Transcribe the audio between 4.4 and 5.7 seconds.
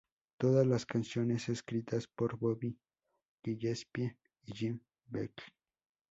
y Jim Beattie.